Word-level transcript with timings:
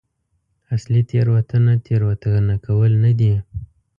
اصلي 0.75 1.01
تېروتنه 1.09 1.73
تېروتنه 1.85 2.55
کول 2.65 2.91
نه 3.03 3.11
دي. 3.19 3.33